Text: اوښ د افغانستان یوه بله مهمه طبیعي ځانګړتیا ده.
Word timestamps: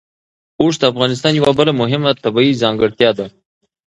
اوښ 0.61 0.73
د 0.79 0.83
افغانستان 0.91 1.33
یوه 1.35 1.51
بله 1.59 1.71
مهمه 1.81 2.11
طبیعي 2.23 2.59
ځانګړتیا 2.63 3.09
ده. 3.17 3.25